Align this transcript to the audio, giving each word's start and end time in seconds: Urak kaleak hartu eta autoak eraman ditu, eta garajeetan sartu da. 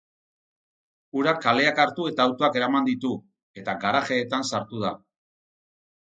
Urak 1.19 1.41
kaleak 1.43 1.83
hartu 1.83 2.07
eta 2.11 2.25
autoak 2.29 2.57
eraman 2.61 2.89
ditu, 2.89 3.15
eta 3.63 3.79
garajeetan 3.85 4.49
sartu 4.53 4.83
da. 4.87 4.95